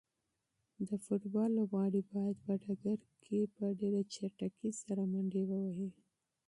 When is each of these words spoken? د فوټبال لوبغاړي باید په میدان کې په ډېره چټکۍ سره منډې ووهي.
د 0.87 0.89
فوټبال 1.03 1.49
لوبغاړي 1.57 2.01
باید 2.13 2.35
په 2.45 2.53
میدان 2.65 2.99
کې 3.23 3.37
په 3.55 3.65
ډېره 3.79 4.01
چټکۍ 4.13 4.71
سره 4.83 5.01
منډې 5.11 5.43
ووهي. 5.49 5.89